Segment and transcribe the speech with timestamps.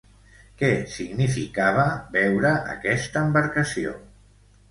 [0.61, 1.83] Què significava,
[2.17, 3.93] veure aquesta embarcació?